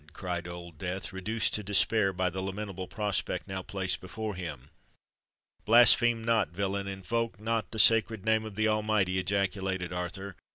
[0.13, 4.71] cried Old Death, reduced to despair by the lamentable prospect now placed before him.
[5.63, 10.35] "Blaspheme not, villain!—invoke not the sacred name of the Almighty!" ejaculated Arthur.